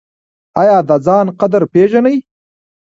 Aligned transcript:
ایا 0.61 0.77
د 0.89 0.91
ځان 1.05 1.27
قدر 1.39 1.61
پیژنئ؟ 1.73 2.17